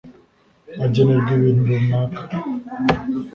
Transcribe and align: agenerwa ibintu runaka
agenerwa 0.85 1.29
ibintu 1.37 1.63
runaka 1.71 2.23